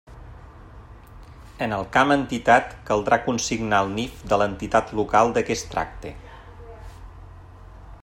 [1.65, 6.19] En el camp Entitat caldrà consignar el NIF de l'entitat local de què es tracte.